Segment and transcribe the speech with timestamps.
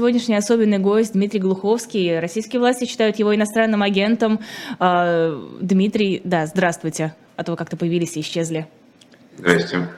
[0.00, 2.20] сегодняшний особенный гость Дмитрий Глуховский.
[2.20, 4.40] Российские власти считают его иностранным агентом.
[4.78, 7.14] А, Дмитрий, да, здравствуйте.
[7.36, 8.66] А то вы как-то появились и исчезли.
[9.36, 9.88] Здрасте.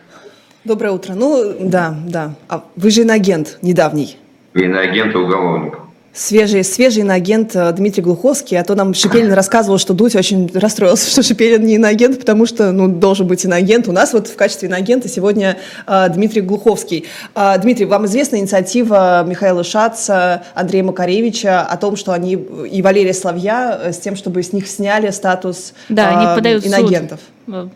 [0.65, 1.15] Доброе утро.
[1.15, 2.35] Ну, да, да.
[2.49, 4.17] А вы же иноагент недавний.
[4.55, 5.79] Иноагент и уголовник
[6.13, 11.11] свежий, свежий иноагент э, Дмитрий Глуховский, а то нам Шепелин рассказывал, что Дудь очень расстроился,
[11.11, 13.89] что Шепелин не иноагент, потому что, ну, должен быть иноагент.
[13.89, 17.07] У нас вот в качестве иноагента сегодня э, Дмитрий Глуховский.
[17.35, 23.15] Э, Дмитрий, вам известна инициатива Михаила Шаца, Андрея Макаревича о том, что они и Валерия
[23.15, 27.21] Славья э, с тем, чтобы с них сняли статус да, э, они подают иноагентов?
[27.47, 27.71] Суд.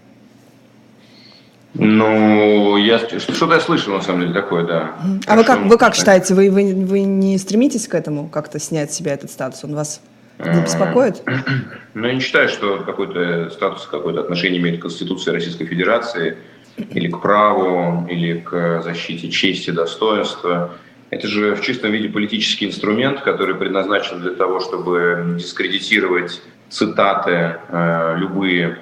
[1.78, 4.94] Ну, я что-то я слышал, на самом деле, такое, да.
[5.26, 8.92] А вы как, вы как считаете, вы, вы, вы не стремитесь к этому, как-то снять
[8.92, 9.64] с себя этот статус?
[9.64, 10.00] Он вас
[10.38, 11.22] не беспокоит?
[11.94, 16.36] Ну, я не считаю, что какой-то статус, какое-то отношение имеет к Конституции Российской Федерации
[16.76, 20.72] или к праву, или к защите чести, достоинства.
[21.08, 28.14] Это же в чистом виде политический инструмент, который предназначен для того, чтобы дискредитировать цитаты э,
[28.18, 28.78] любые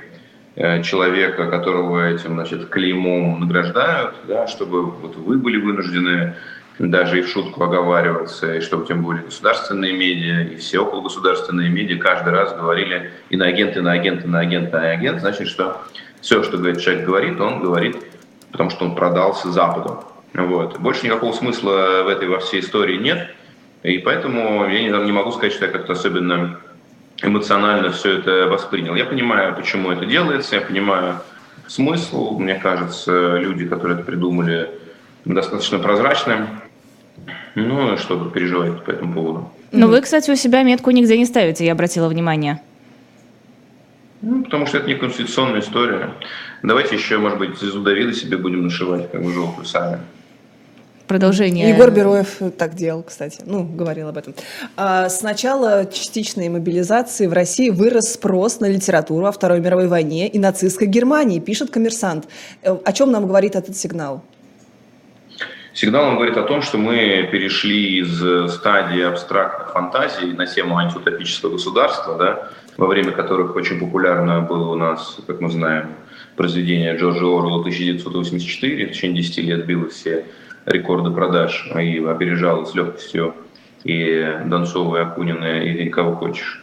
[0.57, 6.35] человека, которого этим значит, клеймом награждают, да, чтобы вот вы были вынуждены
[6.79, 11.71] даже и в шутку оговариваться, и чтобы тем более государственные медиа и все около государственные
[11.71, 15.83] медиа каждый раз говорили иноагент, иноагент, иноагент, иноагент, значит, что
[16.21, 17.97] все, что говорит, человек говорит, он говорит,
[18.51, 20.05] потому что он продался Западу.
[20.33, 20.81] Вот.
[20.81, 23.29] Больше никакого смысла в этой во всей истории нет,
[23.85, 26.59] и поэтому я не, не могу сказать, что я как-то особенно
[27.25, 28.95] эмоционально все это воспринял.
[28.95, 31.21] Я понимаю, почему это делается, я понимаю
[31.67, 32.39] смысл.
[32.39, 34.71] Мне кажется, люди, которые это придумали,
[35.25, 36.47] достаточно прозрачны.
[37.55, 39.53] Ну, что вы переживаете по этому поводу?
[39.73, 42.61] Но вы, кстати, у себя метку нигде не ставите, я обратила внимание.
[44.23, 46.11] Ну, потому что это не конституционная история.
[46.63, 49.99] Давайте еще, может быть, звезду Давида себе будем нашивать, как вы желтую сами.
[51.07, 51.69] Продолжение.
[51.69, 54.35] Егор Бероев так делал, кстати, ну, говорил об этом.
[54.77, 60.29] А, с начала частичной мобилизации в России вырос спрос на литературу о Второй мировой войне
[60.29, 62.27] и нацистской Германии, пишет коммерсант.
[62.63, 64.25] Э, о чем нам говорит этот сигнал?
[65.75, 71.51] Сигнал он говорит о том, что мы перешли из стадии абстрактных фантазий на тему антиутопического
[71.51, 72.49] государства, да,
[72.79, 75.89] во время которых очень популярно было у нас, как мы знаем,
[76.37, 80.25] произведение Джорджа Орвелла 1984, в течение 10 лет било все
[80.67, 83.35] рекорды продаж и опережал с легкостью
[83.85, 86.63] и Донцова, и Акунина, и кого хочешь.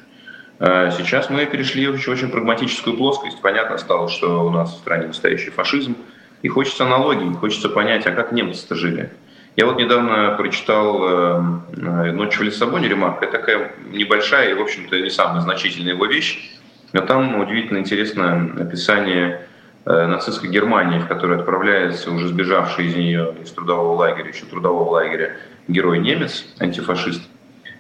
[0.60, 3.42] А сейчас мы перешли в очень прагматическую плоскость.
[3.42, 5.96] Понятно стало, что у нас в стране настоящий фашизм.
[6.44, 9.12] И хочется аналогии, хочется понять, а как немцы-то жили.
[9.56, 13.26] Я вот недавно прочитал э, «Ночь в Лиссабоне» ремарка.
[13.26, 16.58] Это такая небольшая и, в общем-то, не самая значительная его вещь.
[16.94, 19.48] Но там удивительно интересное описание
[19.86, 25.38] нацистской Германии, в которую отправляется уже сбежавший из нее, из трудового лагеря, еще трудового лагеря,
[25.68, 27.24] герой немец, антифашист.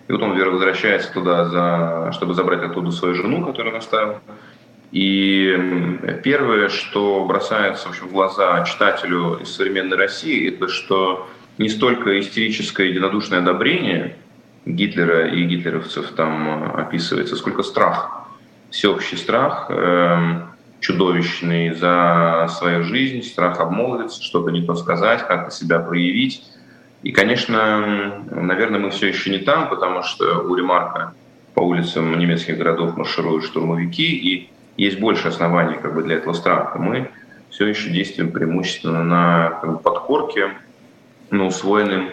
[0.08, 4.20] И вот он возвращается туда, за, чтобы забрать оттуда свою жену, которую он оставил.
[4.92, 11.70] И первое, что бросается в, общем, в глаза читателю из современной России, это что не
[11.70, 14.18] столько истерическое единодушное одобрение
[14.66, 18.28] Гитлера и гитлеровцев там э, описывается, сколько страх,
[18.70, 20.51] всеобщий страх, эм,
[20.82, 26.44] чудовищный за свою жизнь, страх обмолвиться, что-то не то сказать, как-то себя проявить.
[27.04, 31.14] И, конечно, наверное, мы все еще не там, потому что у Ремарка
[31.54, 36.80] по улицам немецких городов маршируют штурмовики, и есть больше оснований как бы, для этого страха.
[36.80, 37.12] Мы
[37.50, 40.52] все еще действуем преимущественно на как бы, подкорке,
[41.30, 42.10] на усвоенном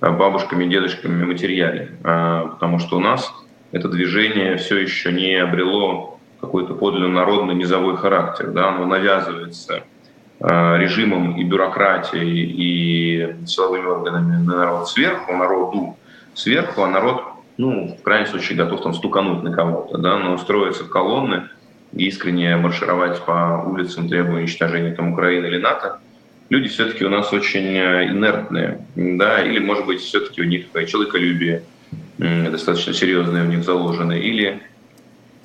[0.00, 3.32] а, бабушками дедушками материале, а, потому что у нас
[3.72, 6.11] это движение все еще не обрело
[6.42, 8.50] какой-то подлинно народный низовой характер.
[8.50, 8.70] Да?
[8.70, 9.84] Оно навязывается
[10.40, 15.96] э, режимом и бюрократией, и силовыми органами на народ сверху, народу
[16.34, 17.22] сверху, а народ,
[17.56, 21.48] ну, в крайнем случае, готов там стукануть на кого-то, да, но устроиться в колонны,
[21.92, 26.00] искренне маршировать по улицам, требуя уничтожения там Украины или НАТО,
[26.48, 31.62] люди все-таки у нас очень э, инертные, да, или, может быть, все-таки у них человеколюбие
[32.18, 34.60] достаточно серьезное в них заложено, или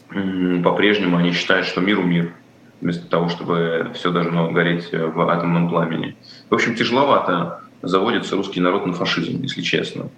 [0.09, 2.33] по-прежнему они считают, что миру мир,
[2.81, 6.15] вместо того, чтобы все должно гореть в атомном пламени.
[6.49, 10.09] В общем, тяжеловато заводится русский народ на фашизм, если честно.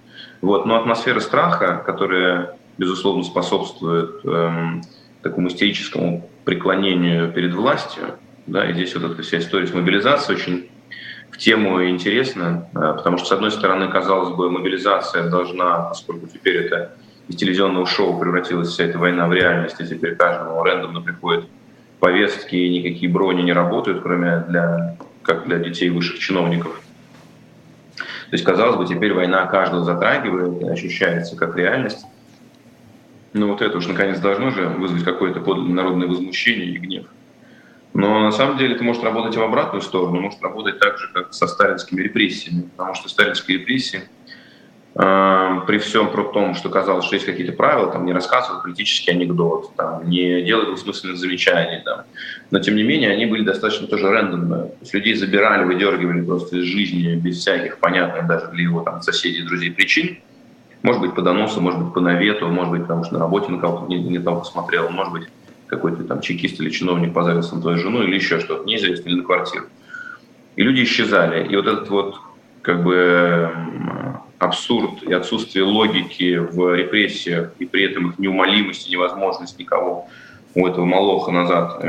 [0.41, 0.65] Вот.
[0.65, 4.81] Но атмосфера страха, которая, безусловно, способствует эм,
[5.21, 8.15] такому истерическому преклонению перед властью,
[8.47, 10.69] да, и здесь вот эта вся история с мобилизацией очень
[11.29, 16.57] в тему интересна, э, потому что, с одной стороны, казалось бы, мобилизация должна, поскольку теперь
[16.65, 16.93] это
[17.29, 21.45] из телевизионного шоу превратилась вся эта война в реальность, и теперь каждому рандомно приходят
[21.99, 26.81] повестки, и никакие брони не работают, кроме для, как для детей высших чиновников.
[28.31, 32.03] есть, казалось бы, теперь война каждого затрагивает и ощущается как реальность.
[33.33, 37.05] Но вот это уж наконец должно же вызвать какое-то народное возмущение и гнев.
[37.93, 41.31] Но на самом деле это может работать в обратную сторону, может работать так же, как
[41.33, 44.01] со сталинскими репрессиями, потому что сталинские репрессии
[44.93, 49.75] при всем при том, что казалось, что есть какие-то правила, там не рассказывают политический анекдот,
[49.75, 52.01] там, не делают двусмысленных замечаний, там.
[52.49, 54.63] но тем не менее они были достаточно тоже рандомные.
[54.63, 59.01] То есть людей забирали, выдергивали просто из жизни без всяких понятных даже для его там,
[59.01, 60.17] соседей, друзей причин.
[60.81, 63.59] Может быть, по доносу, может быть, по навету, может быть, потому что на работе на
[63.59, 65.27] кого-то не, не того посмотрел, может быть,
[65.67, 69.23] какой-то там чекист или чиновник позарился на твою жену или еще что-то, неизвестно, или на
[69.23, 69.65] квартиру.
[70.55, 71.47] И люди исчезали.
[71.47, 72.15] И вот этот вот
[72.61, 73.51] как бы
[74.39, 80.07] абсурд и отсутствие логики в репрессиях, и при этом их неумолимость и невозможность никого
[80.55, 81.81] у этого молоха назад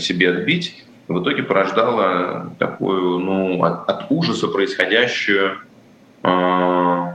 [0.00, 5.58] себе отбить, в итоге порождало такую, ну, от, от ужаса происходящую,
[6.22, 7.14] э,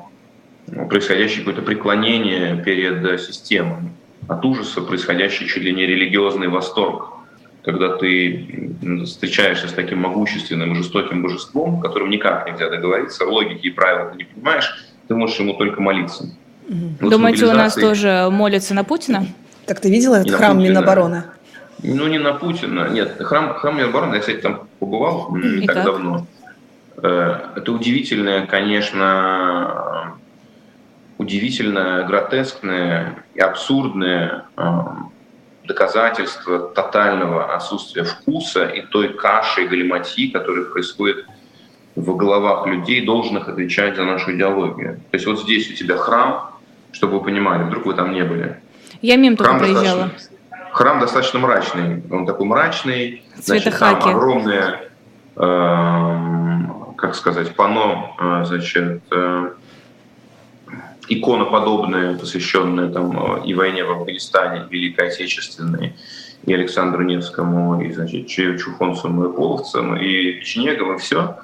[0.89, 3.89] происходящее какое-то преклонение перед системой
[4.29, 7.13] от ужаса происходящий чуть ли не религиозный восторг,
[7.71, 8.73] когда ты
[9.05, 14.17] встречаешься с таким могущественным и жестоким божеством, которым никак нельзя договориться, логики и правила ты
[14.17, 16.23] не понимаешь, ты можешь ему только молиться.
[16.67, 16.77] Угу.
[17.01, 19.27] Вот Думаете, у нас тоже молятся на Путина?
[19.67, 20.69] Так ты видел этот храм Путина.
[20.71, 21.23] Минобороны?
[21.83, 22.89] Ну, не на Путина.
[22.89, 26.25] Нет, храм, храм Минобороны, я, кстати, там побывал не так, так давно.
[26.97, 30.15] Э, это удивительное, конечно,
[31.19, 34.45] удивительное, гротескное и абсурдное
[35.69, 41.25] доказательство тотального отсутствия вкуса и той каши и галиматьи, которая происходит
[41.95, 44.95] в головах людей, должных отвечать за нашу идеологию.
[45.11, 46.49] То есть вот здесь у тебя храм,
[46.91, 48.59] чтобы вы понимали, вдруг вы там не были.
[49.01, 50.09] Я мимо только проезжала.
[50.71, 52.03] Храм достаточно мрачный.
[52.11, 53.23] Он такой мрачный.
[53.37, 54.89] Значит, там огромное,
[55.35, 56.17] э,
[56.97, 59.51] как сказать, пано, э, значит, э,
[61.09, 65.95] иконоподобные, посвященные там, и войне в Афганистане, и Великой Отечественной,
[66.45, 71.37] и Александру Невскому, и, значит, Чухонцам и Половцам, и Печенегам, и все.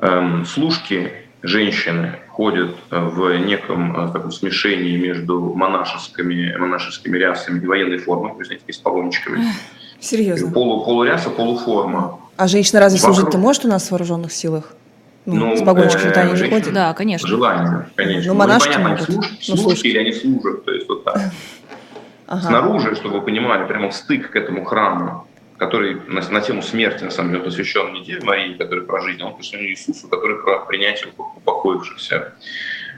[0.00, 1.12] Эм, служки
[1.42, 8.52] женщины ходят в неком э, таком смешении между монашескими, монашескими рясами и военной формой, то
[8.52, 9.42] есть с погончиками.
[10.00, 10.52] Серьезно?
[10.52, 12.18] Полу, полуряса, полуформа.
[12.36, 13.16] А женщина разве Вокруг...
[13.16, 14.74] служить-то может у нас в вооруженных силах?
[15.26, 16.72] Ну, ну, с погонщиками э, они же ходят.
[16.72, 17.28] Да, конечно.
[17.28, 18.32] Желание, конечно.
[18.32, 19.02] Ну, монашки ну, могут.
[19.02, 21.20] Служ, ну, служат или они служат, то есть вот так.
[22.28, 22.42] Ага.
[22.42, 25.26] Снаружи, чтобы вы понимали, прямо стык к этому храму,
[25.58, 29.22] который на, на тему смерти, на самом деле, посвящен не Деве Марии, которая про жизнь,
[29.22, 32.34] а он посвящен Иисусу, который про принятие упокоившихся.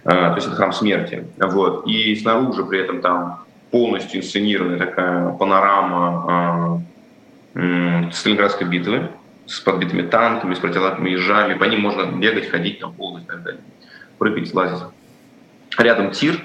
[0.04, 1.26] А, то есть это храм смерти.
[1.38, 1.86] Вот.
[1.86, 6.82] И снаружи при этом там полностью инсценированная такая панорама
[7.54, 9.08] а, Сталинградской битвы,
[9.49, 11.55] с подбитыми танками, с противотанковыми ежами.
[11.55, 13.61] По ним можно бегать, ходить, там, ползать и так далее.
[14.19, 14.85] Прыгать, лазить.
[15.79, 16.41] Рядом тир,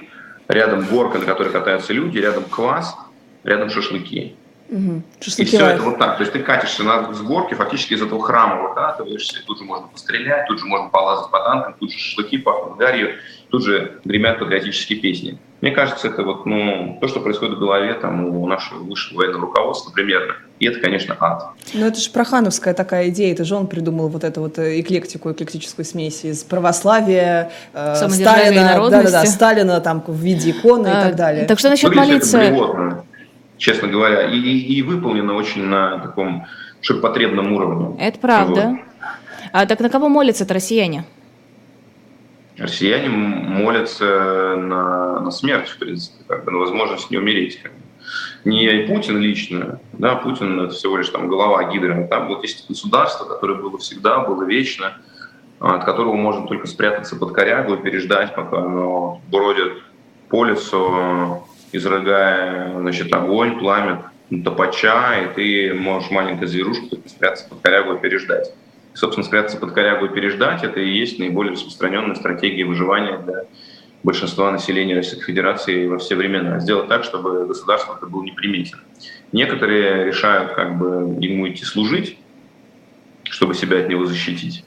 [0.47, 2.95] рядом горка, на которой катаются люди, рядом квас,
[3.43, 4.35] рядом шашлыки.
[4.69, 5.03] Угу.
[5.37, 6.17] И все это вот так.
[6.17, 9.87] То есть ты катишься на, с горки, фактически из этого храма выкатываешься, тут же можно
[9.87, 13.15] пострелять, тут же можно полазать по танкам, тут же шашлыки пахнут гарью,
[13.49, 15.37] тут же гремят патриотические песни.
[15.63, 19.45] Мне кажется, это вот, ну, то, что происходит в голове там, у нашего высшего военного
[19.45, 20.35] руководства примерно.
[20.59, 21.51] И это, конечно, ад.
[21.73, 23.31] Ну, это же прохановская такая идея.
[23.31, 29.03] Это же он придумал вот эту вот эклектику, эклектическую смесь из православия, э, Сталина, да,
[29.03, 31.45] да, да, Сталина там в виде иконы а, и так далее.
[31.45, 33.05] Так что насчет Выглядит молиться?
[33.57, 36.45] честно говоря, и, и, и выполнено очень на таком
[36.81, 37.95] ширпотребном уровне.
[38.05, 38.67] Это правда.
[38.67, 38.79] Вот.
[39.53, 41.05] А так на кого молятся-то россияне?
[42.57, 47.59] Россияне молятся на, на смерть, в принципе, как бы, на возможность не умереть.
[47.61, 47.79] Как бы.
[48.45, 53.25] Не Путин лично, да, Путин это всего лишь там голова гидры, там вот есть государство,
[53.25, 54.97] которое было всегда, было вечно,
[55.59, 59.81] от которого можно только спрятаться под корягу и переждать, пока оно бродит
[60.29, 64.11] по лесу, изрыгая значит, огонь, пламя
[64.43, 68.53] топача, и ты можешь маленькой зверушку спрятаться под корягу и переждать.
[68.93, 73.45] И, собственно, спрятаться под корягу и переждать– это и есть наиболее распространенная стратегия выживания для
[74.03, 76.59] большинства населения Российской Федерации во все времена.
[76.59, 78.79] Сделать так, чтобы государство это был неприметен.
[79.31, 82.17] Некоторые решают как бы ему идти служить,
[83.23, 84.63] чтобы себя от него защитить.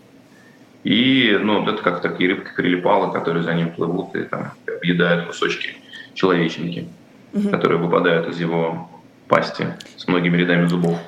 [0.83, 5.27] И ну, вот это как такие рыбки крилипалы, которые за ним плывут и там объедают
[5.27, 5.77] кусочки
[6.15, 6.89] человеченки,
[7.33, 7.49] угу.
[7.51, 8.89] которые выпадают из его
[9.29, 9.67] пасти
[9.97, 10.99] с многими рядами зубов.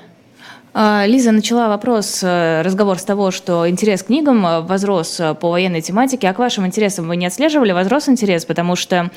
[0.80, 5.34] А, Лиза начала вопрос, э, разговор с того, что интерес к книгам э, возрос э,
[5.34, 6.28] по военной тематике.
[6.28, 7.72] А к вашим интересам вы не отслеживали?
[7.72, 8.44] Возрос интерес?
[8.44, 9.08] Потому что э,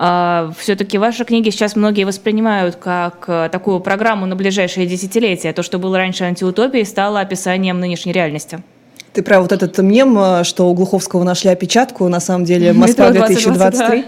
[0.00, 5.52] а, все-таки ваши книги сейчас многие воспринимают как такую программу на ближайшие десятилетия.
[5.52, 8.64] То, что было раньше антиутопией, стало описанием нынешней реальности.
[9.12, 14.04] Ты про вот этот мем, что у Глуховского нашли опечатку, на самом деле Москва 2023.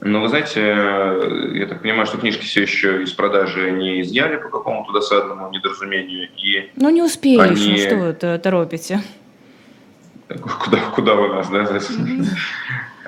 [0.00, 0.60] Ну, вы знаете,
[1.54, 6.28] я так понимаю, что книжки все еще из продажи не изъяли по какому-то досадному недоразумению.
[6.36, 7.78] И ну, не успеешь, они...
[7.78, 9.02] что вы торопите?
[10.28, 11.62] Куда, куда вы нас, да?
[11.64, 12.26] Mm-hmm.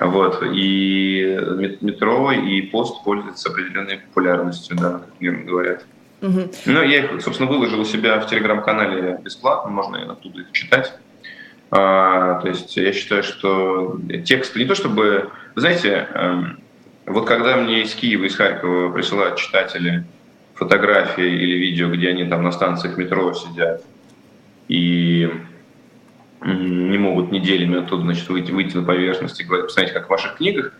[0.01, 0.41] Вот.
[0.51, 1.39] И
[1.81, 5.85] метро, и пост пользуются определенной популярностью, да, как мирно говорят.
[6.21, 6.51] Угу.
[6.65, 10.93] Ну, я их, собственно, выложил у себя в телеграм-канале бесплатно, можно оттуда их читать.
[11.71, 15.29] А, то есть я считаю, что текст не то чтобы...
[15.55, 16.60] Вы знаете, эм,
[17.05, 20.03] вот когда мне из Киева, из Харькова присылают читатели
[20.53, 23.83] фотографии или видео, где они там на станциях метро сидят
[24.67, 25.29] и
[26.43, 30.37] не могут неделями оттуда значит, выйти, выйти на поверхность и говорить, посмотрите, как в ваших
[30.37, 30.73] книгах,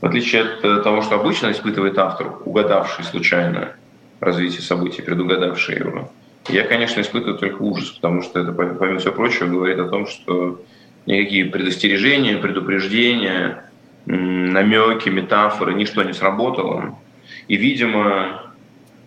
[0.00, 3.72] в отличие от э, того, что обычно испытывает автор, угадавший случайно
[4.20, 6.10] развитие событий, предугадавший его,
[6.48, 10.62] я, конечно, испытываю только ужас, потому что это, помимо всего прочего, говорит о том, что
[11.04, 13.67] никакие предостережения, предупреждения,
[14.08, 16.98] намеки, метафоры, ничто не сработало.
[17.46, 18.52] И, видимо,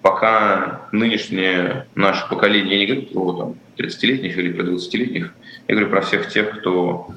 [0.02, 5.34] пока нынешнее наше поколение, я не говорю про там, 30-летних или про 20-летних,
[5.68, 7.08] я говорю про всех тех, кто,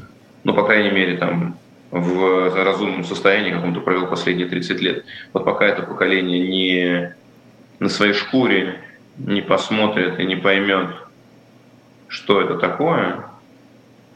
[0.45, 1.59] ну, по крайней мере, там,
[1.91, 5.05] в разумном состоянии каком-то провел последние 30 лет.
[5.33, 7.14] Вот пока это поколение не
[7.79, 8.81] на своей шкуре
[9.19, 10.88] не посмотрит и не поймет,
[12.09, 13.26] что это такое,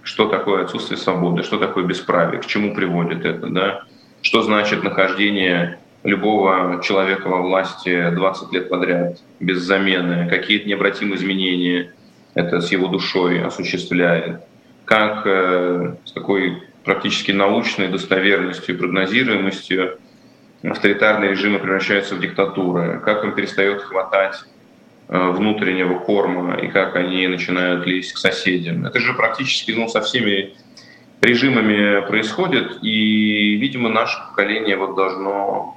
[0.09, 3.83] что такое отсутствие свободы, что такое бесправие, к чему приводит это, да,
[4.23, 11.93] что значит нахождение любого человека во власти 20 лет подряд, без замены, какие-то необратимые изменения
[12.33, 14.41] это с его душой осуществляет,
[14.87, 19.99] как э, с такой практически научной достоверностью и прогнозируемостью
[20.63, 24.37] авторитарные режимы превращаются в диктатуры, как им перестает хватать
[25.09, 28.85] внутреннего корма и как они начинают лезть к соседям.
[28.85, 30.53] Это же практически ну, со всеми
[31.21, 35.77] режимами происходит, и, видимо, наше поколение вот должно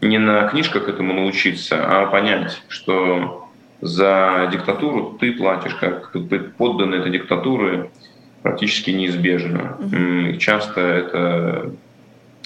[0.00, 3.48] не на книжках этому научиться, а понять, что
[3.80, 6.14] за диктатуру ты платишь, как
[6.56, 7.90] подданный этой диктатуры
[8.42, 9.76] практически неизбежно.
[9.78, 10.36] Mm-hmm.
[10.38, 11.74] Часто это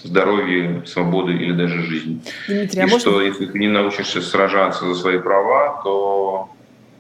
[0.03, 2.23] здоровье, свободы или даже жизнь.
[2.47, 3.27] Дмитрий, и а что можно...
[3.27, 6.51] если ты не научишься сражаться за свои права, то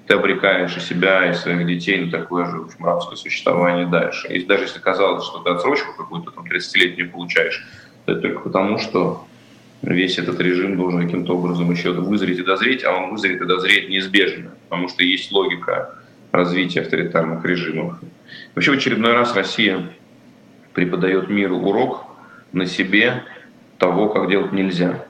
[0.06, 4.28] ты обрекаешь и себя, и своих детей на такое же мравское существование дальше.
[4.28, 7.66] И даже если казалось, что ты отсрочку какую-то там 30-летнюю получаешь,
[8.06, 9.26] то это только потому, что
[9.82, 13.90] весь этот режим должен каким-то образом еще вызреть и дозреть, а он вызрет и дозреет
[13.90, 15.94] неизбежно, потому что есть логика
[16.32, 17.98] развития авторитарных режимов.
[18.54, 19.90] Вообще в очередной раз Россия
[20.72, 22.07] преподает миру урок
[22.52, 23.24] на себе
[23.78, 25.04] того, как делать нельзя.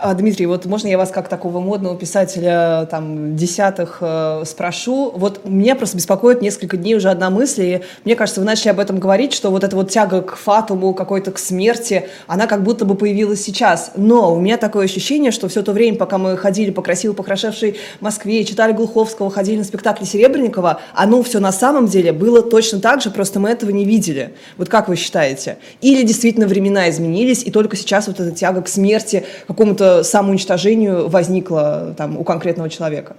[0.00, 5.10] А, Дмитрий, вот можно я вас как такого модного писателя там десятых э, спрошу?
[5.10, 8.78] Вот меня просто беспокоит несколько дней уже одна мысль, и мне кажется, вы начали об
[8.78, 12.84] этом говорить, что вот эта вот тяга к фатуму, какой-то к смерти, она как будто
[12.84, 13.90] бы появилась сейчас.
[13.96, 17.76] Но у меня такое ощущение, что все то время, пока мы ходили по красиво покрашевшей
[17.98, 23.02] Москве, читали Глуховского, ходили на спектакли Серебренникова, оно все на самом деле было точно так
[23.02, 24.34] же, просто мы этого не видели.
[24.58, 25.58] Вот как вы считаете?
[25.80, 31.94] Или действительно времена изменились, и только сейчас вот эта тяга к смерти, какому-то самоуничтожению возникло
[31.96, 33.16] там, у конкретного человека?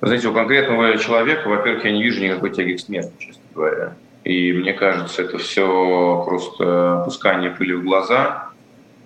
[0.00, 3.94] Знаете, у конкретного человека, во-первых, я не вижу никакой тяги к смерти, честно говоря.
[4.24, 8.48] И мне кажется, это все просто пускание пыли в глаза.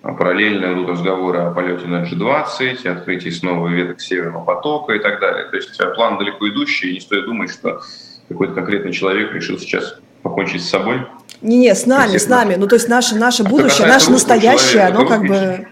[0.03, 5.47] Параллельно идут разговоры о полете на G20, открытии снова веток Северного потока и так далее.
[5.47, 7.81] То есть э, план далеко идущий, и не стоит думать, что
[8.29, 11.07] какой-то конкретный человек решил сейчас покончить с собой
[11.41, 12.57] не-не, с нами, с нами.
[12.57, 15.69] Ну, то есть наше, наше а будущее, наше настоящее, оно как бы...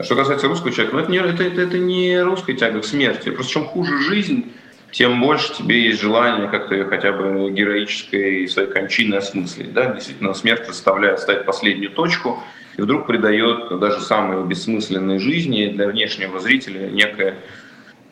[0.00, 3.30] Что касается русского человека, ну, это не, это, это, это не русская тяга к смерти.
[3.30, 4.52] Просто чем хуже жизнь,
[4.90, 9.72] тем больше тебе есть желание как-то ее хотя бы героической своей кончины осмыслить.
[9.72, 9.92] Да?
[9.92, 12.42] Действительно, смерть заставляет ставить последнюю точку
[12.76, 17.36] и вдруг придает даже самой бессмысленной жизни для внешнего зрителя некое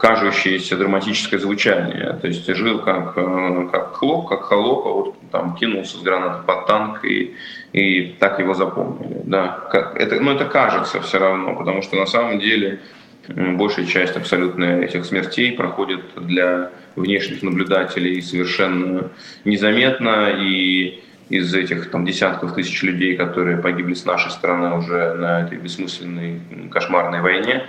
[0.00, 2.18] кажущееся драматическое звучание.
[2.20, 6.42] То есть жил как, э, как хлоп, как холоп, а вот там кинулся с гранаты
[6.46, 7.34] под танк и,
[7.74, 9.20] и так его запомнили.
[9.24, 9.68] Да.
[9.94, 12.80] Это, но это кажется все равно, потому что на самом деле
[13.28, 19.10] большая часть абсолютно этих смертей проходит для внешних наблюдателей совершенно
[19.44, 25.42] незаметно и из этих там, десятков тысяч людей, которые погибли с нашей стороны уже на
[25.42, 26.40] этой бессмысленной
[26.70, 27.66] кошмарной войне,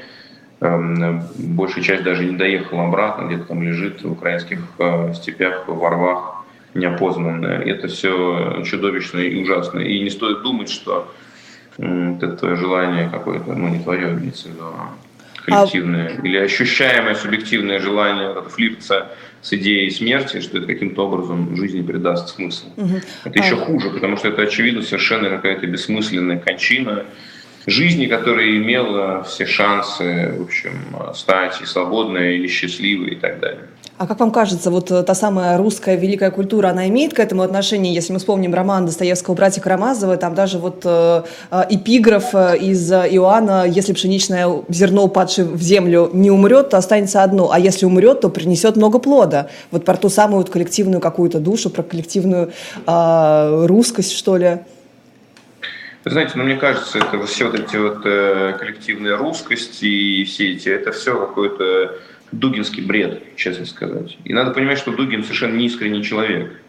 [0.62, 6.46] большая часть даже не доехала обратно, где-то там лежит в украинских э, степях, во рвах
[6.76, 7.60] неопознанное.
[7.62, 9.80] Это все чудовищно и ужасно.
[9.80, 11.12] И не стоит думать, что
[11.78, 14.94] это желание какое-то, ну не твое, имеется в виду, а
[15.46, 16.26] коллективное, а...
[16.26, 19.08] или ощущаемое субъективное желание флиртса
[19.42, 22.68] с идеей смерти, что это каким-то образом жизни придаст смысл.
[22.78, 23.02] Угу.
[23.26, 23.44] Это а...
[23.44, 27.06] еще хуже, потому что это, очевидно, совершенно какая-то бессмысленная кончина
[27.66, 30.74] жизни, которая имела все шансы, в общем,
[31.14, 33.68] стать и свободной, и счастливой и так далее.
[34.02, 37.44] А как вам кажется, вот э, та самая русская великая культура, она имеет к этому
[37.44, 37.94] отношение?
[37.94, 43.68] Если мы вспомним роман Достоевского «Братья Карамазовы», там даже вот э, э эпиграф из Иоанна
[43.68, 48.30] «Если пшеничное зерно, упадшее в землю, не умрет, то останется одно, а если умрет, то
[48.30, 49.50] принесет много плода».
[49.70, 52.54] Вот про ту самую вот коллективную какую-то душу, про коллективную
[52.88, 54.62] э, русскость, что ли.
[56.04, 60.54] Вы знаете, ну, мне кажется, это все вот эти вот э, коллективные русскости и все
[60.54, 62.00] эти, это все какое-то
[62.32, 64.18] дугинский бред, честно сказать.
[64.24, 66.60] И надо понимать, что Дугин совершенно не искренний человек.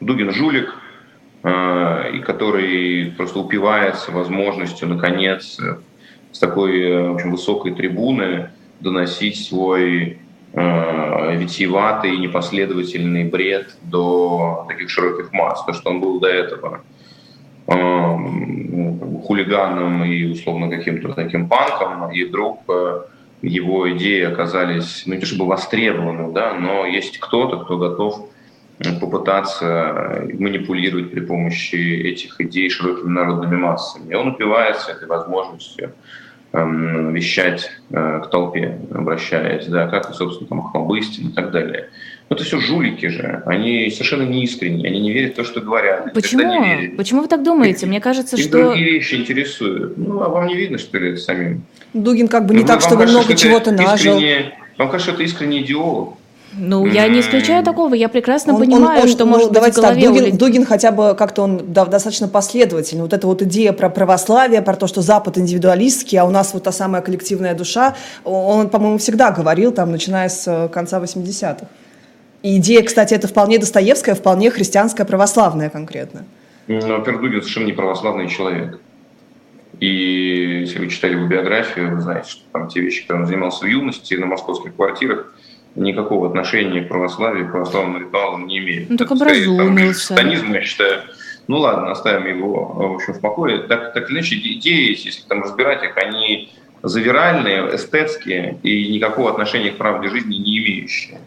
[0.00, 0.74] Дугин жулик,
[1.42, 5.58] э, и который просто упивается возможностью, наконец,
[6.30, 8.50] с такой э, общем, высокой трибуны
[8.80, 10.18] доносить свой
[10.52, 15.64] э, витиеватый, непоследовательный бред до таких широких масс.
[15.64, 16.99] То, что он был до этого э,
[19.30, 23.02] хулиганом и условно каким-то таким панком, и вдруг э,
[23.42, 28.28] его идеи оказались, ну не то чтобы востребованы, да, но есть кто-то, кто готов
[29.00, 34.10] попытаться манипулировать при помощи этих идей широкими народными массами.
[34.10, 35.92] И он упивается этой возможностью
[36.52, 41.90] вещать э, к толпе, обращаясь, да, как, собственно, там, Ахмабыстин и так далее.
[42.28, 45.60] Но это все жулики же, они совершенно не искренние, они не верят в то, что
[45.60, 46.12] говорят.
[46.12, 46.96] Почему?
[46.96, 47.86] Почему вы так думаете?
[47.86, 48.66] Мне кажется, их что...
[48.66, 49.96] другие вещи интересуют.
[49.96, 51.62] Ну, а вам не видно, что ли, самим?
[51.92, 54.20] Дугин как бы не ну, так, чтобы много чего-то нажил.
[54.78, 56.14] Вам кажется, это искренний идеолог?
[56.52, 59.72] Ну, я не исключаю такого, я прекрасно он, понимаю, он, он, что ну, может быть
[59.72, 63.02] в голове так, Дугин, Дугин хотя бы как-то он да, достаточно последовательный.
[63.02, 66.64] Вот эта вот идея про православие, про то, что Запад индивидуалистский, а у нас вот
[66.64, 71.66] та самая коллективная душа, он, по-моему, всегда говорил, там, начиная с э, конца 80-х.
[72.42, 76.24] И идея, кстати, это вполне Достоевская, вполне христианская, православная конкретно.
[76.66, 78.80] Ну, во-первых, Дугин совершенно не православный человек.
[79.78, 83.64] И если вы читали его биографию, вы знаете, что там те вещи, которые он занимался
[83.64, 85.32] в юности на московских квартирах,
[85.74, 88.90] никакого отношения к православию, к православным ритуалам не имеет.
[88.90, 90.08] Ну, так образумился.
[90.08, 91.02] Сатанизм, я считаю,
[91.48, 93.60] ну ладно, оставим его в общем, в покое.
[93.60, 96.50] Так, так или иначе, идеи, если там разбирать их, они
[96.82, 101.20] завиральные, эстетские и никакого отношения к правде жизни не имеющие.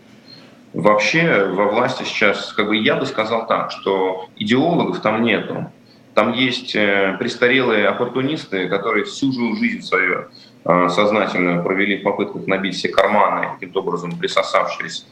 [0.73, 5.71] Вообще во власти сейчас, как бы я бы сказал так, что идеологов там нету.
[6.15, 10.25] Там есть э, престарелые оппортунисты, которые всю жизнь свою э,
[10.65, 15.05] сознательно провели в попытках набить все карманы, каким-то образом присосавшись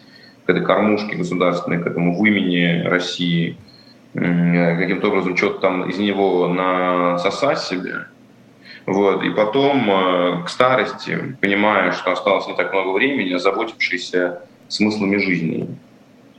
[0.45, 3.57] к этой кормушке государственной, к этому вымени России,
[4.13, 8.07] э, каким-то образом что-то там из него насосать себе.
[8.85, 9.23] Вот.
[9.23, 15.67] И потом к старости, понимая, что осталось не так много времени, озаботившиеся смыслами жизни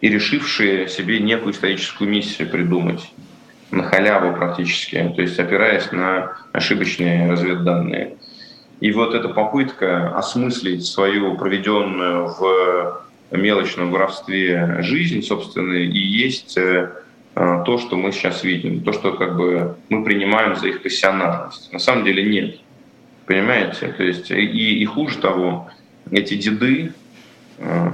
[0.00, 3.12] и решившие себе некую историческую миссию придумать
[3.70, 8.16] на халяву практически, то есть опираясь на ошибочные разведданные.
[8.82, 16.90] И вот эта попытка осмыслить свою проведенную в мелочном воровстве жизнь, собственно, и есть э,
[17.32, 21.72] то, что мы сейчас видим, то, что как бы мы принимаем за их пассионарность.
[21.72, 22.58] На самом деле нет.
[23.26, 23.86] Понимаете?
[23.86, 25.70] То есть и, и хуже того,
[26.10, 26.92] эти деды
[27.58, 27.88] э,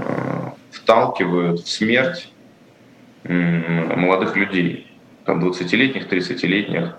[0.71, 2.33] вталкивают в смерть
[3.25, 4.87] э, молодых людей
[5.27, 6.97] там, 20-летних, 30-летних,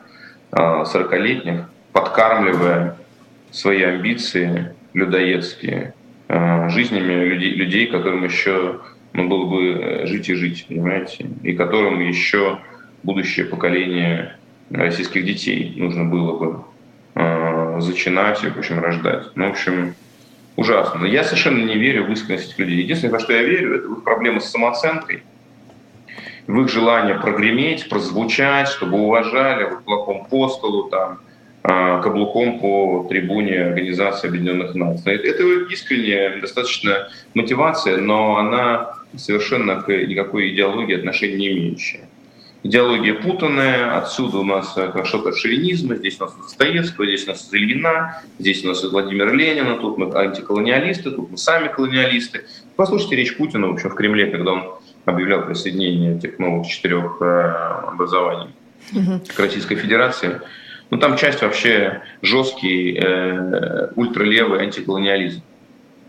[0.52, 2.99] 40-летних, подкармливая
[3.52, 5.94] свои амбиции людоедские
[6.28, 8.80] а, жизнями людей, людей, которым еще
[9.14, 12.60] ну, было бы э, жить и жить, понимаете, и которым еще
[13.02, 14.36] будущее поколение
[14.70, 16.64] российских детей нужно было бы
[17.16, 19.36] э, зачинать и, в общем, рождать.
[19.36, 19.96] Ну, в общем,
[20.56, 21.00] ужасно.
[21.00, 22.84] Но я совершенно не верю в искренность этих людей.
[22.84, 25.24] Единственное, во что я верю, это в их проблемы с самооценкой–
[26.50, 31.20] в их желание прогреметь, прозвучать, чтобы уважали вот кулаком по столу, там,
[32.02, 35.16] каблуком по трибуне Организации Объединенных Наций.
[35.16, 42.02] Это искренняя достаточно мотивация, но она совершенно к никакой идеологии отношения не имеющая.
[42.62, 48.22] Идеология путанная, отсюда у нас что-то шовинизма, здесь у нас Достоевского, здесь у нас Ильина,
[48.38, 52.46] здесь у нас Владимир Ленина, тут мы антиколониалисты, тут мы сами колониалисты.
[52.76, 54.74] Послушайте речь Путина в общем, в Кремле, когда он
[55.06, 57.54] объявлял присоединение этих новых четырех э,
[57.94, 58.50] образований
[58.92, 60.42] к Российской Федерации.
[60.90, 65.42] Ну, там часть вообще жесткий, э, ультралевый антиколониализм.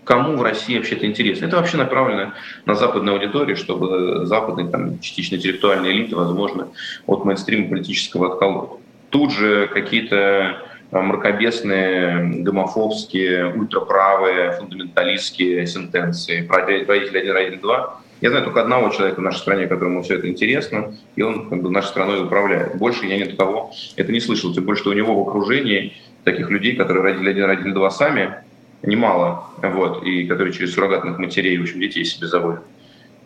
[0.04, 1.46] Кому в России вообще это интересно?
[1.46, 2.32] Это вообще направлено
[2.64, 6.68] на западную аудиторию, чтобы западные, там, частично интеллектуальные элиты, возможно,
[7.06, 8.80] от мейнстрима политического отколоть.
[9.10, 18.00] Тут же какие-то мракобесные, гомофобские, ультраправые, фундаменталистские сентенции про родитель один, родитель два.
[18.20, 21.62] Я знаю только одного человека в нашей стране, которому все это интересно, и он как
[21.62, 22.76] бы, нашей страной управляет.
[22.76, 24.52] Больше я ни от кого это не слышал.
[24.52, 28.34] Тем более, что у него в окружении таких людей, которые родили один, родили два сами,
[28.82, 32.62] немало, вот, и которые через суррогатных матерей, в общем, детей себе заводят.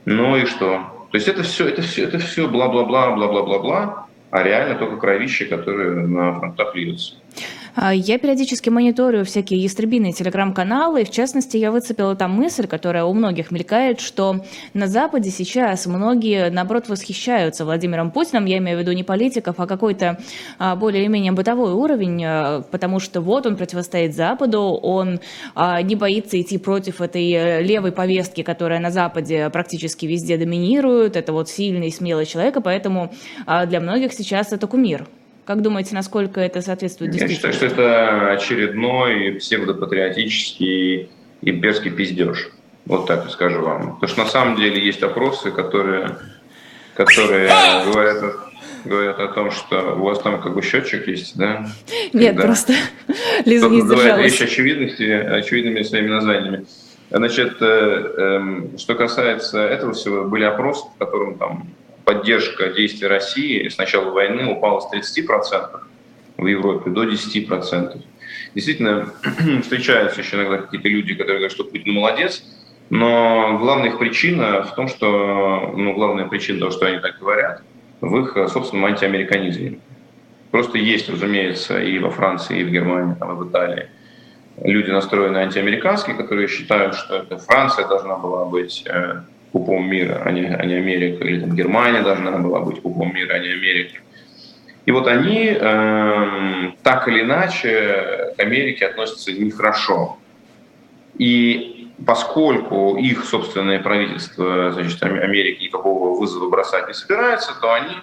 [0.05, 1.07] Ну и что?
[1.11, 6.07] То есть это все, это все, это все бла-бла-бла, бла-бла-бла-бла, а реально только кровище, которое
[6.07, 7.15] на фронтах льется.
[7.77, 13.05] А, я периодически мониторю всякие ястребиные телеграм-каналы, и в частности я выцепила там мысль, которая
[13.05, 18.81] у многих мелькает, что на Западе сейчас многие, наоборот, восхищаются Владимиром Путиным, я имею в
[18.81, 20.19] виду не политиков, а какой-то
[20.59, 25.21] а, более-менее бытовой уровень, а, потому что вот он противостоит Западу, он
[25.57, 31.33] не боится идти против этой э, левой повестки, которая на Западе практически везде доминирует, это
[31.33, 33.13] вот сильный, смелый человек, и поэтому
[33.67, 35.07] для многих сейчас это кумир.
[35.45, 37.47] Как думаете, насколько это соответствует действительности?
[37.47, 41.11] Я считаю, что это очередной псевдопатриотический
[41.43, 42.51] имперский пиздеж.
[42.87, 43.95] Вот так я скажу вам.
[43.95, 46.17] Потому что на самом деле есть опросы, которые,
[46.95, 47.51] которые
[47.85, 48.37] говорят,
[48.85, 51.67] говорят о том, что у вас там как бы счетчик есть, да?
[52.13, 52.75] Нет, Когда просто
[53.45, 54.33] Лиза не сдержалась.
[54.33, 56.67] Вещи очевидности, очевидными своими названиями.
[57.11, 61.69] Значит, э, э, что касается этого всего, были опросы, в котором там
[62.05, 65.81] поддержка действий России с начала войны упала с 30%
[66.37, 68.03] в Европе до 10%.
[68.55, 69.13] Действительно,
[69.63, 72.45] встречаются еще иногда какие-то люди, которые говорят, что Путин молодец,
[72.91, 77.63] но главная их причина в том, что, ну, главная причина того, что они так говорят,
[78.01, 79.79] в их собственном антиамериканизме.
[80.51, 83.89] Просто есть, разумеется, и во Франции, и в Германии, там, и в Италии
[84.63, 89.23] люди, настроенные антиамериканские, которые считают, что это Франция должна была быть э,
[89.55, 93.35] пупом мира, а не, а не Америка, или там Германия должна была быть пупом мира,
[93.35, 94.01] а не Америка.
[94.85, 100.19] И вот они э, так или иначе к Америке относятся нехорошо.
[101.19, 107.95] И поскольку их собственное правительство значит, Америки никакого вызова бросать не собирается, то они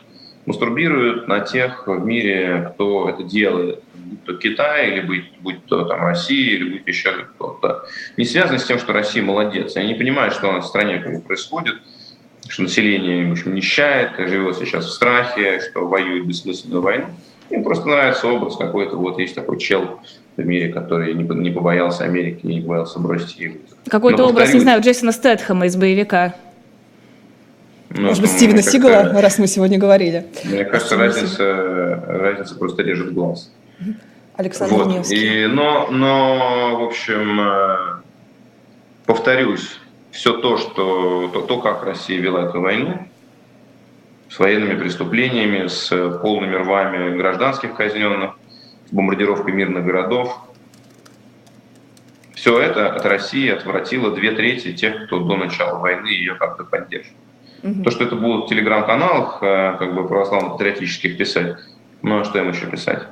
[0.45, 3.83] мастурбируют на тех в мире, кто это делает
[4.25, 7.85] будь то Китай, или будь, будь то там, Россия, или будь еще кто-то,
[8.17, 9.75] не связано с тем, что Россия молодец.
[9.75, 11.75] Они понимают, что у нас в стране происходит,
[12.47, 17.05] что население в общем, нищает, живет сейчас в страхе, что воюет бессмысленную войну.
[17.49, 19.99] Им просто нравится образ какой-то, вот есть такой чел
[20.37, 23.57] в мире, который не, не побоялся Америки, не побоялся бросить ее.
[23.87, 26.35] Какой-то образ, не знаю, Джейсона Стэтхэма из боевика.
[27.89, 30.25] Ну, Может быть, Стивена Сигала, раз мы сегодня говорили.
[30.45, 33.51] Мне кажется, разница, разница просто режет глаз.
[34.41, 34.87] Александр вот.
[34.87, 35.43] Невский.
[35.43, 37.77] И, но, но, в общем, э,
[39.05, 39.79] повторюсь,
[40.11, 43.07] все то, что, то, то, как Россия вела эту войну,
[44.29, 45.89] с военными преступлениями, с
[46.21, 48.31] полными рвами гражданских казненных,
[48.89, 50.39] с бомбардировкой мирных городов,
[52.33, 57.17] все это от России отвратило две трети тех, кто до начала войны ее как-то поддерживал.
[57.61, 57.83] Угу.
[57.83, 61.57] То, что это будут в телеграм-каналах э, как бы православно-патриотических писать,
[62.01, 63.03] ну а что им еще писать?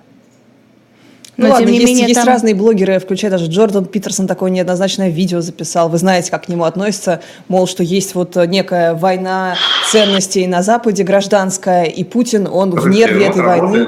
[1.40, 2.28] Ну Но, ладно, тем не есть, менее, есть там...
[2.28, 5.88] разные блогеры, включая даже Джордан Питерсон такое неоднозначное видео записал.
[5.88, 9.56] Вы знаете, как к нему относятся, мол, что есть вот некая война
[9.90, 13.88] ценностей на Западе, гражданская, и Путин, он в нерве этой войны.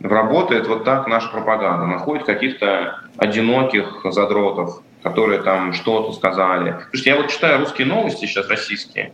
[0.00, 1.86] Работает вот так наша пропаганда.
[1.86, 6.76] Находит каких-то одиноких задротов, которые там что-то сказали.
[6.90, 9.10] Слушайте, я вот читаю русские новости сейчас, российские.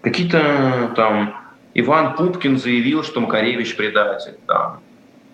[0.00, 1.34] Какие-то там
[1.74, 4.38] Иван Пупкин заявил, что Макаревич предатель.
[4.46, 4.80] Там.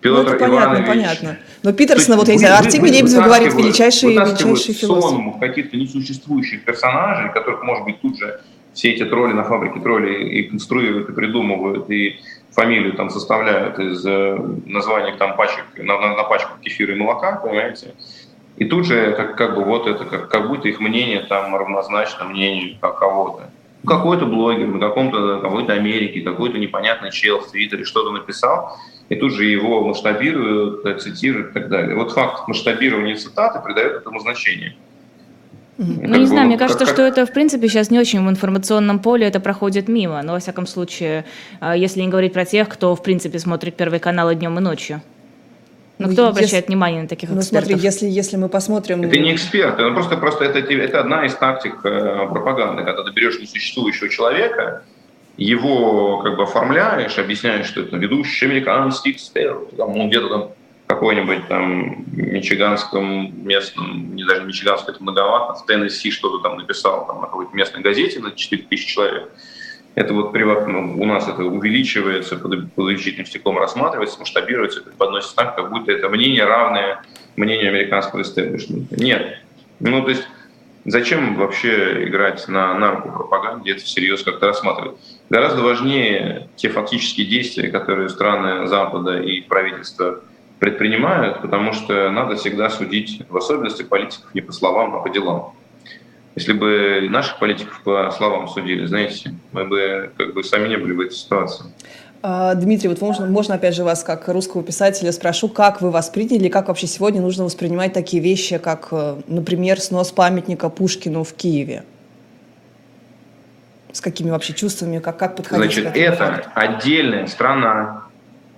[0.05, 0.87] Петр ну, это понятно, Иванович.
[0.87, 1.37] понятно.
[1.63, 5.09] Но Петерсона, вот я не знаю, Артемий Лебедев говорит, величайший, величайший философ.
[5.09, 8.39] сон каких-то несуществующих персонажей, которых, может быть, тут же
[8.73, 12.19] все эти тролли на фабрике тролли и конструируют, и придумывают, и
[12.51, 17.37] фамилию там составляют из э, названий там пачек, на, на, на пачках кефира и молока,
[17.37, 17.95] понимаете?
[18.57, 22.25] И тут же как, как бы вот это, как, как будто их мнение там равнозначно
[22.25, 23.49] мнению кого-то.
[23.87, 28.77] Какой-то блогер на каком-то какой-то Америке, какой-то непонятный чел в Твиттере что-то написал,
[29.09, 31.95] и тут же его масштабируют, цитируют и так далее.
[31.95, 34.75] Вот факт масштабирования цитаты придает этому значение.
[35.77, 38.99] Ну, не знаю, мне кажется, как, что это, в принципе, сейчас не очень в информационном
[38.99, 40.21] поле, это проходит мимо.
[40.23, 41.25] Но, во всяком случае,
[41.59, 44.61] а, если не говорить про тех, кто, в принципе, смотрит Первый канал и днем, и
[44.61, 45.01] ночью.
[45.97, 47.69] Ну, кто обращает если, внимание на таких ну, экспертов?
[47.69, 49.01] смотри, если, если мы посмотрим...
[49.01, 53.11] Это не эксперт, это просто, просто это, это одна из тактик э, пропаганды, когда ты
[53.11, 54.83] берешь несуществующего человека,
[55.37, 60.49] его как бы оформляешь, объясняешь, что это ведущий американский эксперт, там, он где-то там
[60.87, 67.21] какой-нибудь там мичиганском местном, не даже мичиганском, это многовато, в Теннесси что-то там написал там,
[67.21, 69.29] на какой-то местной газете на 4000 человек.
[69.95, 75.55] Это вот ну, у нас это увеличивается, под, под увеличительным стеклом рассматривается, масштабируется, подносится так,
[75.55, 77.01] как будто это мнение равное
[77.37, 78.95] мнению американского истеблишмента.
[79.01, 79.39] Нет.
[79.79, 80.27] Ну, то есть
[80.83, 84.97] зачем вообще играть на, на руку пропаганде, это всерьез как-то рассматривать?
[85.29, 90.21] Гораздо важнее те фактические действия, которые страны Запада и правительства
[90.59, 95.53] предпринимают, потому что надо всегда судить, в особенности политиков, не по словам, а по делам.
[96.35, 100.93] Если бы наших политиков по словам судили, знаете, мы бы как бы сами не были
[100.93, 101.65] в этой ситуации.
[102.21, 106.49] А, Дмитрий, вот можно, можно опять же вас, как русского писателя, спрошу, как вы восприняли,
[106.49, 111.83] как вообще сегодня нужно воспринимать такие вещи, как, э, например, снос памятника Пушкину в Киеве?
[113.95, 116.49] С какими вообще чувствами, как, как подходить Значит, к этому это факту?
[116.53, 118.03] отдельная страна,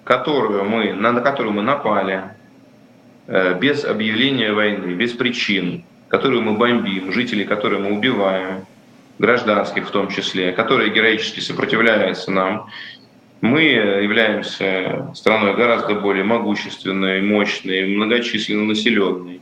[0.04, 2.24] которую мы, на которую мы напали
[3.28, 8.66] э, без объявления войны, без причин, которую мы бомбим, жителей, которые мы убиваем,
[9.20, 12.72] гражданских в том числе, которые героически сопротивляются нам.
[13.42, 19.42] Мы являемся страной гораздо более могущественной, мощной, многочисленно населенной.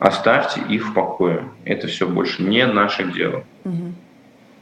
[0.00, 1.44] Оставьте их в покое.
[1.64, 3.44] Это все больше не наше дело.
[3.62, 3.94] Угу.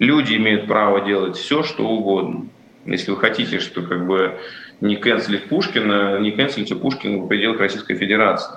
[0.02, 2.48] Люди имеют право делать все, что угодно.
[2.86, 4.36] Если вы хотите, что как бы
[4.80, 8.56] не канцелить Пушкина, не канцелите Пушкина в пределах Российской Федерации.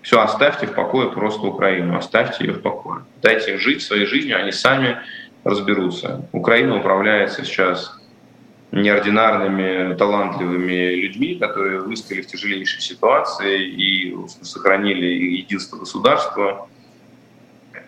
[0.00, 3.04] Все, оставьте в покое просто Украину, оставьте ее в покое.
[3.20, 4.96] Дайте им жить своей жизнью, они сами
[5.44, 6.26] разберутся.
[6.32, 7.94] Украина управляется сейчас
[8.72, 16.66] неординарными, талантливыми людьми, которые выстояли в тяжелейшей ситуации и сохранили единство государства.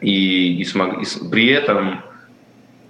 [0.03, 2.03] И, и, смог, и при этом,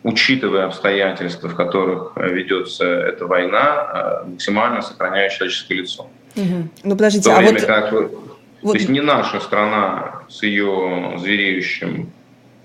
[0.03, 6.09] учитывая обстоятельства, в которых ведется эта война, максимально сохраняя человеческое лицо.
[6.37, 6.69] Угу.
[6.85, 7.61] Ну подождите, а вот...
[7.63, 7.93] Как
[8.61, 8.73] вот.
[8.73, 12.11] То есть не наша страна с ее звереющим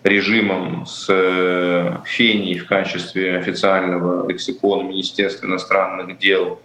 [0.04, 6.60] режимом, с э, Феней в качестве официального лексикона Министерства иностранных дел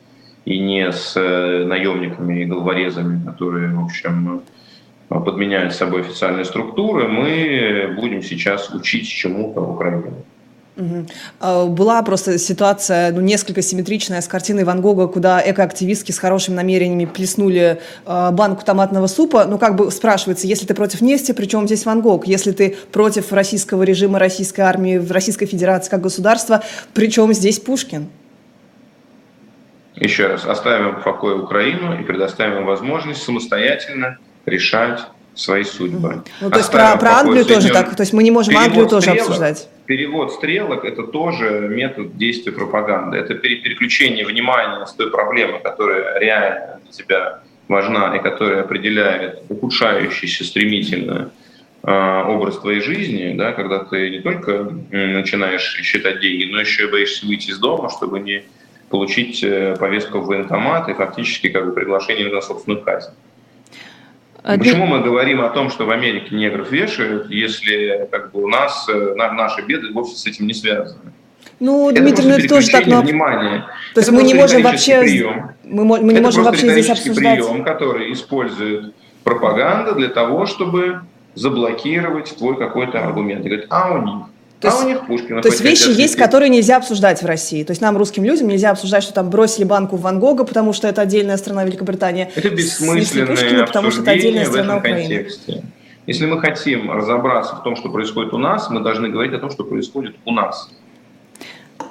[0.44, 4.42] и не с э, наемниками и головорезами, которые, в общем,
[5.08, 10.24] подменяют собой официальные структуры, мы будем сейчас учить чему-то в Украине.
[10.78, 11.70] Угу.
[11.74, 17.04] Была просто ситуация, ну, несколько симметричная с картиной Ван Гога, куда экоактивистки с хорошими намерениями
[17.04, 19.44] плеснули э, банку томатного супа.
[19.46, 22.28] Ну, как бы спрашивается, если ты против нефти, причем здесь Ван Гог?
[22.28, 26.62] Если ты против российского режима, российской армии, Российской Федерации как государства,
[26.94, 28.08] причем здесь Пушкин?
[29.96, 35.00] Еще раз, оставим в покое Украину и предоставим возможность самостоятельно решать
[35.38, 36.22] свои судьбы.
[36.40, 39.10] Ну, то есть про, про Англию тоже так, то есть мы не можем Англию тоже
[39.10, 43.16] обсуждать перевод стрелок– это тоже метод действия пропаганды.
[43.16, 50.44] Это переключение внимания с той проблемы, которая реально для тебя важна и которая определяет ухудшающийся
[50.44, 51.30] стремительно
[51.82, 56.90] э, образ твоей жизни, да, когда ты не только начинаешь считать деньги, но еще и
[56.90, 58.42] боишься выйти из дома, чтобы не
[58.90, 63.12] получить э, повестку в военкомат и фактически как бы приглашение на собственную казнь.
[64.42, 68.48] А Почему мы говорим о том, что в Америке негров вешают, если как бы у
[68.48, 71.12] нас э, наши беды вовсе с этим не связаны?
[71.60, 73.02] Ну, это Дмитрий, ну это тоже так, но...
[73.02, 73.66] Внимание.
[73.94, 75.00] То есть это мы не можем вообще...
[75.00, 75.50] Прием.
[75.64, 77.38] Мы, мы не это можем вообще здесь обсуждать...
[77.38, 81.00] прием, который использует пропаганда для того, чтобы
[81.34, 83.44] заблокировать твой какой-то аргумент.
[83.44, 84.26] И говорит, а у них
[84.60, 85.40] то а есть, у них Пушкина.
[85.40, 87.62] То есть вещи есть, которые нельзя обсуждать в России.
[87.62, 90.72] То есть нам, русским людям, нельзя обсуждать, что там бросили банку в Ван Гога, потому
[90.72, 92.28] что это отдельная страна Великобритании.
[92.34, 95.14] Это бессмысленное Пушкина, потому что это отдельная страна Украины.
[95.14, 95.62] Контексте.
[96.08, 99.50] Если мы хотим разобраться в том, что происходит у нас, мы должны говорить о том,
[99.50, 100.70] что происходит у нас.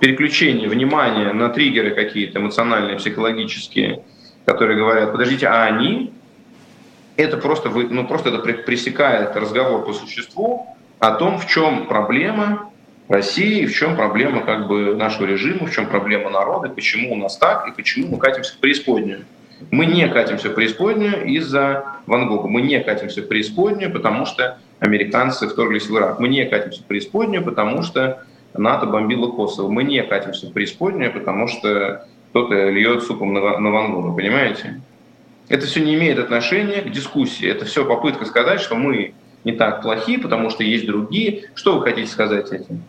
[0.01, 4.03] Переключение внимания на триггеры какие-то эмоциональные, психологические,
[4.43, 6.11] которые говорят, подождите, а они?
[7.15, 12.71] Это просто, ну, просто это пресекает разговор по существу, о том, в чем проблема
[13.07, 17.37] России, в чем проблема как бы нашего режима, в чем проблема народа, почему у нас
[17.37, 19.25] так и почему мы катимся в преисподнюю.
[19.71, 22.47] Мы не катимся в преисподнюю из-за Ван Гога.
[22.47, 26.19] Мы не катимся в преисподнюю, потому что американцы вторглись в Ирак.
[26.19, 29.69] Мы не катимся в преисподнюю, потому что НАТО бомбило Косово.
[29.69, 34.81] Мы не катимся в преисподнюю, потому что кто-то льет супом на, на Ван Гога, понимаете?
[35.49, 37.49] Это все не имеет отношения к дискуссии.
[37.49, 41.49] Это все попытка сказать, что мы не так плохие, потому что есть другие.
[41.55, 42.83] Что вы хотите сказать этим?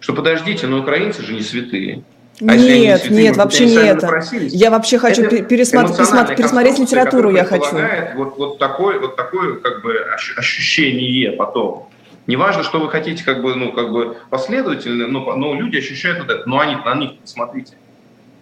[0.00, 2.04] Что подождите, но украинцы же не святые.
[2.40, 4.22] А нет, святые, нет, вообще не это.
[4.32, 7.76] Я вообще хочу это пересмотреть, пересмотреть литературу, я хочу.
[8.14, 9.94] Вот, вот, такое, вот такое как бы
[10.36, 11.88] ощущение потом.
[12.28, 16.30] Неважно, что вы хотите как бы, ну, как бы последовательно, но, но люди ощущают вот
[16.30, 16.48] это.
[16.48, 17.74] Но они, на них посмотрите.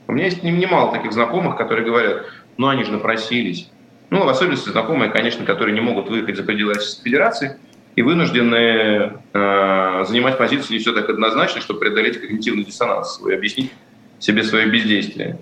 [0.08, 3.70] У меня есть немало таких знакомых, которые говорят, ну они же напросились,
[4.10, 7.56] ну, в особенности знакомые, конечно, которые не могут выехать за пределы Российской Федерации,
[7.96, 13.72] и вынуждены э, занимать позицию не все так однозначно, чтобы преодолеть когнитивный диссонанс свой, объяснить
[14.18, 15.38] себе свое бездействие.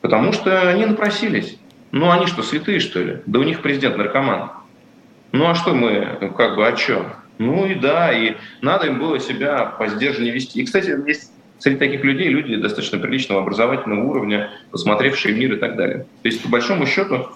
[0.00, 1.58] Потому что они напросились.
[1.90, 3.18] Ну, они что, святые, что ли?
[3.26, 4.50] Да у них президент наркоман.
[5.32, 7.14] Ну, а что мы, как бы, а что?
[7.36, 10.60] Ну и да, и надо им было себя по сдержаннее вести.
[10.60, 15.76] И, кстати, есть среди таких людей люди достаточно приличного образовательного уровня, посмотревшие мир и так
[15.76, 16.06] далее.
[16.22, 17.28] То есть, по большому счету,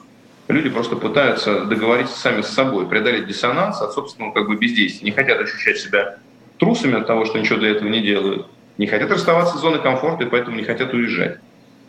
[0.48, 5.04] люди просто пытаются договориться сами с собой, преодолеть диссонанс от собственного как бы бездействия.
[5.04, 6.18] Не хотят ощущать себя
[6.58, 8.46] трусами от того, что ничего для этого не делают.
[8.78, 11.38] Не хотят расставаться с зоной комфорта, и поэтому не хотят уезжать.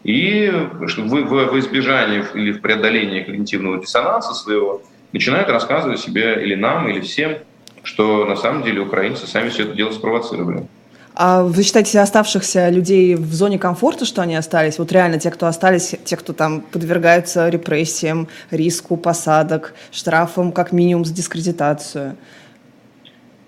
[0.04, 4.82] И в, в, в избежании или в преодолении когнитивного диссонанса своего
[5.14, 7.38] начинают рассказывать себе или нам, или всем,
[7.84, 10.68] что на самом деле украинцы сами все это дело спровоцировали.
[11.16, 14.80] А вы считаете оставшихся людей в зоне комфорта, что они остались?
[14.80, 21.06] Вот реально те, кто остались, те, кто там подвергаются репрессиям, риску посадок, штрафам как минимум
[21.06, 22.16] за дискредитацию?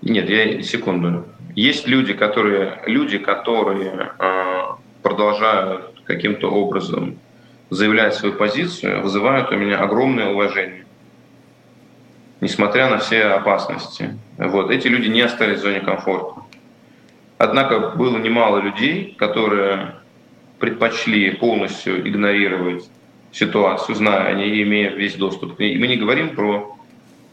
[0.04, 1.26] Нет, я секунду.
[1.56, 4.62] Есть люди, которые, люди, которые э,
[5.02, 7.18] продолжают каким-то образом
[7.72, 10.86] заявлять свою позицию, вызывают у меня огромное уважение
[12.42, 14.18] несмотря на все опасности.
[14.38, 14.70] Вот.
[14.70, 16.42] Эти люди не остались в зоне комфорта.
[17.38, 19.96] Однако было немало людей, которые
[20.60, 22.90] предпочли полностью игнорировать
[23.32, 25.74] ситуацию, зная, они имея весь доступ к ней.
[25.74, 26.78] И мы не говорим про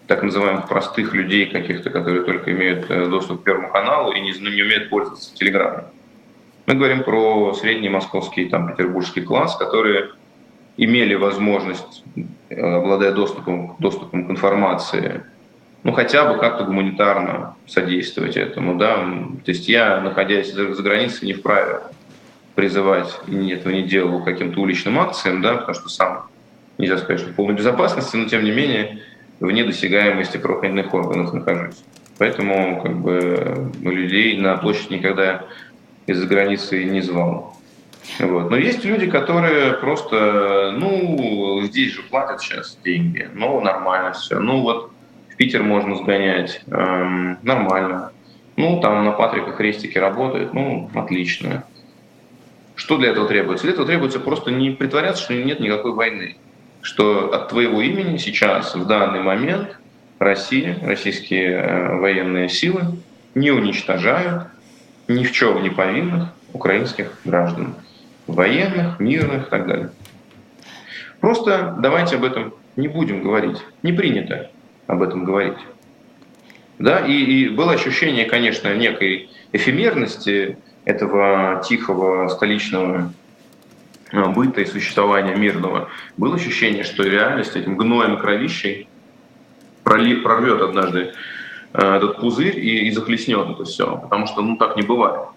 [0.08, 4.32] так называемых простых людей каких-то, которые только имеют э, доступ к Первому каналу и не,
[4.32, 5.84] не умеют пользоваться телеграммом.
[6.66, 10.10] Мы говорим про средний московский, там, петербургский класс, которые
[10.76, 12.04] имели возможность,
[12.50, 15.22] э, обладая доступом, доступом к информации,
[15.84, 18.96] ну, хотя бы как-то гуманитарно содействовать этому, да.
[19.44, 21.80] То есть я, находясь за, границей, не вправе
[22.54, 26.26] призывать, и этого не делал каким-то уличным акциям, да, потому что сам,
[26.78, 29.00] нельзя сказать, что в полной безопасности, но тем не менее
[29.40, 31.82] вне досягаемости правоохранительных органов нахожусь.
[32.18, 35.46] Поэтому как бы людей на площадь никогда
[36.06, 37.56] из-за границы не звал.
[38.20, 38.50] Вот.
[38.50, 44.38] Но есть люди, которые просто, ну, здесь же платят сейчас деньги, ну, нормально все.
[44.38, 44.91] Ну, вот
[45.42, 48.12] Питер можно сгонять, эм, нормально.
[48.54, 51.64] Ну, там на Патрика крестики работают, ну, отлично.
[52.76, 53.64] Что для этого требуется?
[53.64, 56.36] Для этого требуется просто не притворяться, что нет никакой войны.
[56.80, 59.76] Что от твоего имени сейчас, в данный момент,
[60.20, 62.82] Россия, российские э, военные силы
[63.34, 64.44] не уничтожают
[65.08, 67.74] ни в чем не повинных украинских граждан
[68.28, 69.90] военных, мирных и так далее.
[71.20, 73.58] Просто давайте об этом не будем говорить.
[73.82, 74.48] Не принято
[74.92, 75.58] об этом говорить.
[76.78, 83.12] Да, и, и было ощущение, конечно, некой эфемерности этого тихого столичного
[84.12, 85.88] а, быта и существования мирного.
[86.16, 88.88] Было ощущение, что реальность этим гноем кровищей
[89.84, 91.12] прорвет однажды
[91.72, 93.96] а, этот пузырь и, и захлестнет это все.
[93.96, 95.28] Потому что ну, так не бывает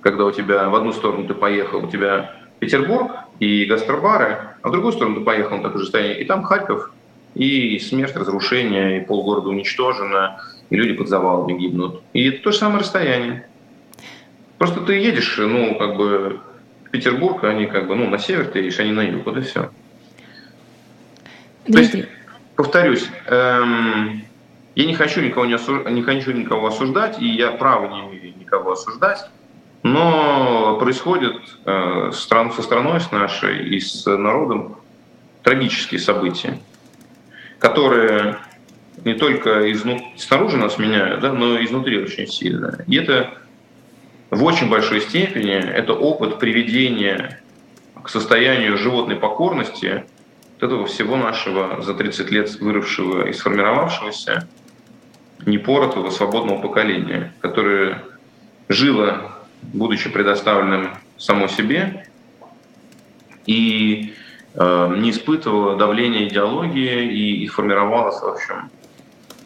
[0.00, 4.72] когда у тебя в одну сторону ты поехал, у тебя Петербург и гастробары, а в
[4.72, 6.92] другую сторону ты поехал на такое же состояние, и там Харьков,
[7.34, 12.02] и смерть, разрушение, и полгорода уничтожено, и люди под завалами гибнут.
[12.12, 13.46] И это то же самое расстояние.
[14.58, 16.40] Просто ты едешь, ну, как бы,
[16.84, 19.40] в Петербург, они как бы, ну, на север ты едешь, они на юг, вот и
[19.40, 19.70] все.
[21.66, 22.02] Дмитрий.
[22.02, 22.08] То есть,
[22.56, 24.22] повторюсь, эм,
[24.74, 25.84] я не хочу никого не, осуж...
[25.90, 29.28] не хочу никого осуждать, и я права не имею никого осуждать.
[29.82, 34.76] Но происходят э, стран, со страной с нашей и с народом
[35.42, 36.58] трагические события,
[37.60, 38.38] которые
[39.04, 40.02] не только изнут...
[40.16, 42.84] снаружи нас меняют, да, но и изнутри очень сильно.
[42.88, 43.34] И это
[44.30, 47.40] в очень большой степени это опыт приведения
[48.02, 50.04] к состоянию животной покорности
[50.54, 54.48] вот этого всего нашего за 30 лет выросшего и сформировавшегося
[55.46, 58.02] непоротого свободного поколения, которое
[58.68, 62.06] жило будучи предоставленным само себе,
[63.46, 64.14] и
[64.54, 68.70] не испытывала давления идеологии и, и формировалась, в общем,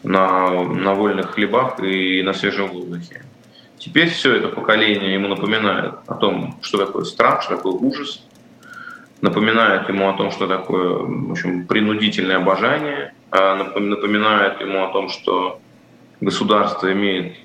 [0.03, 3.23] на, на вольных хлебах и на свежем воздухе.
[3.77, 8.25] Теперь все это поколение ему напоминает о том, что такое страх, что такое ужас,
[9.21, 15.09] напоминает ему о том, что такое в общем, принудительное обожание, а напоминает ему о том,
[15.09, 15.59] что
[16.21, 17.35] государство имеет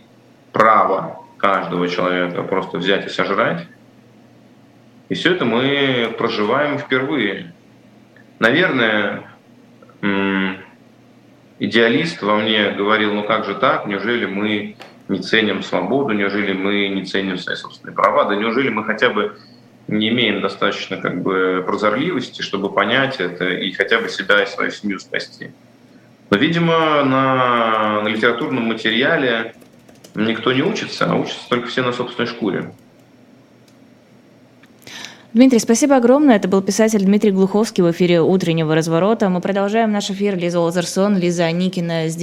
[0.53, 3.66] право каждого человека просто взять и сожрать.
[5.09, 7.53] И все это мы проживаем впервые.
[8.41, 9.30] Наверное,
[11.59, 14.76] идеалист во мне говорил, ну как же так, неужели мы
[15.09, 19.36] не ценим свободу, неужели мы не ценим свои собственные права, да неужели мы хотя бы
[19.88, 24.70] не имеем достаточно как бы прозорливости, чтобы понять это и хотя бы себя и свою
[24.70, 25.51] семью спасти.
[26.30, 29.55] Но, видимо, на, на литературном материале
[30.14, 32.72] никто не учится, а учатся только все на собственной шкуре.
[35.33, 36.35] Дмитрий, спасибо огромное.
[36.35, 39.28] Это был писатель Дмитрий Глуховский в эфире «Утреннего разворота».
[39.28, 40.37] Мы продолжаем наш эфир.
[40.37, 42.18] Лиза Лазарсон, Лиза Аникина здесь.